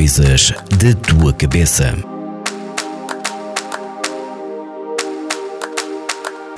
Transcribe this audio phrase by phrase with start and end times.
[0.00, 1.94] Coisas da tua cabeça.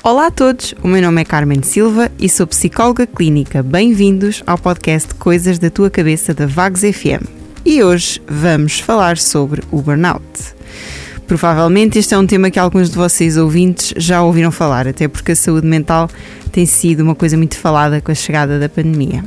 [0.04, 3.60] Olá a todos, o meu nome é Carmen Silva e sou psicóloga clínica.
[3.60, 7.26] Bem-vindos ao podcast Coisas da Tua Cabeça da Vagos FM.
[7.64, 10.22] E hoje vamos falar sobre o burnout.
[11.26, 15.32] Provavelmente este é um tema que alguns de vocês ouvintes já ouviram falar, até porque
[15.32, 16.08] a saúde mental
[16.52, 19.24] tem sido uma coisa muito falada com a chegada da pandemia.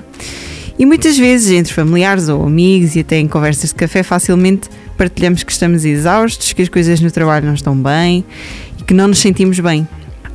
[0.77, 5.41] E muitas vezes, entre familiares ou amigos e até em conversas de café, facilmente partilhamos
[5.41, 8.25] que estamos exaustos, que as coisas no trabalho não estão bem
[8.77, 9.87] e que não nos sentimos bem.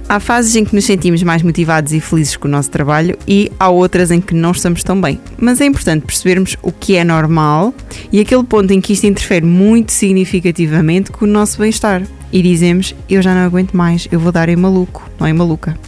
[0.09, 3.53] Há fases em que nos sentimos mais motivados e felizes com o nosso trabalho e
[3.61, 5.21] há outras em que não estamos tão bem.
[5.39, 7.73] Mas é importante percebermos o que é normal
[8.11, 12.03] e aquele ponto em que isto interfere muito significativamente com o nosso bem-estar.
[12.33, 15.79] E dizemos: Eu já não aguento mais, eu vou dar em maluco, não é maluca.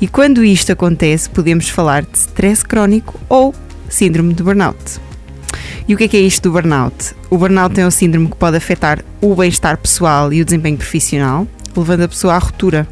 [0.00, 3.52] E quando isto acontece, podemos falar de stress crónico ou
[3.88, 5.00] síndrome de burnout.
[5.88, 7.16] E o que é, que é isto do burnout?
[7.28, 11.48] O burnout é um síndrome que pode afetar o bem-estar pessoal e o desempenho profissional,
[11.76, 12.86] levando a pessoa à ruptura.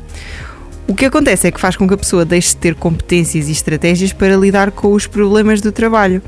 [0.88, 3.52] O que acontece é que faz com que a pessoa deixe de ter competências e
[3.52, 6.22] estratégias para lidar com os problemas do trabalho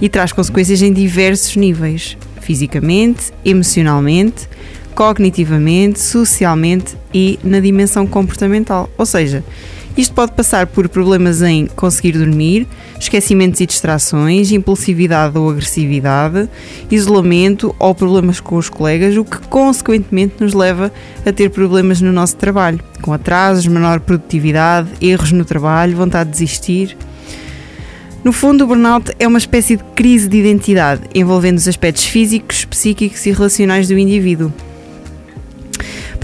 [0.00, 4.48] e traz consequências em diversos níveis: fisicamente, emocionalmente,
[4.94, 8.88] cognitivamente, socialmente e na dimensão comportamental.
[8.96, 9.44] Ou seja,
[9.96, 12.66] isto pode passar por problemas em conseguir dormir,
[12.98, 16.48] esquecimentos e distrações, impulsividade ou agressividade,
[16.90, 20.92] isolamento ou problemas com os colegas, o que consequentemente nos leva
[21.24, 26.38] a ter problemas no nosso trabalho, com atrasos, menor produtividade, erros no trabalho, vontade de
[26.38, 26.96] desistir.
[28.24, 32.64] No fundo, o burnout é uma espécie de crise de identidade, envolvendo os aspectos físicos,
[32.64, 34.50] psíquicos e relacionais do indivíduo.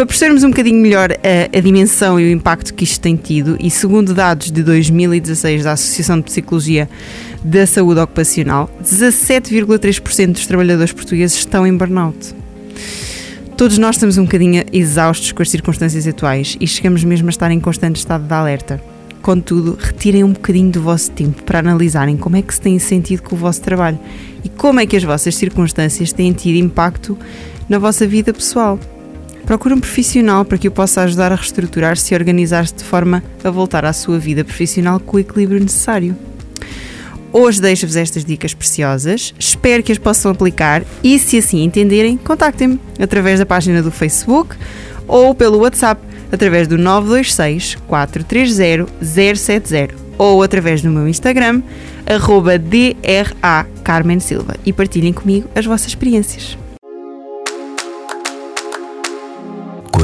[0.00, 3.58] Para percebermos um bocadinho melhor a, a, dimensão e o impacto que isto tem tido,
[3.60, 6.88] e segundo dados de 2016 da Associação de Psicologia
[7.44, 12.34] da Saúde Ocupacional, 17,3% dos trabalhadores portugueses estão em burnout.
[13.58, 17.50] Todos nós estamos um bocadinho exaustos com as circunstâncias atuais e chegamos mesmo a estar
[17.50, 18.82] em constante estado de alerta.
[19.20, 23.22] Contudo, retirem um bocadinho do vosso tempo para analisarem como é que se tem sentido
[23.22, 23.98] com o vosso trabalho
[24.42, 27.18] e como é que as vossas circunstâncias têm tido impacto
[27.68, 28.80] na vossa vida pessoal.
[29.50, 33.50] Procure um profissional para que o possa ajudar a reestruturar-se e organizar-se de forma a
[33.50, 36.16] voltar à sua vida profissional com o equilíbrio necessário.
[37.32, 42.78] Hoje deixo-vos estas dicas preciosas, espero que as possam aplicar e, se assim entenderem, contactem-me
[43.02, 44.54] através da página do Facebook
[45.08, 46.00] ou pelo WhatsApp
[46.30, 51.60] através do 926 430 070 ou através do meu Instagram,
[52.06, 56.56] arroba DRA Carmen Silva e partilhem comigo as vossas experiências.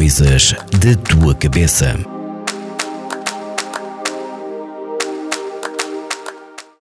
[0.06, 2.15] Coisas da tua cabeça.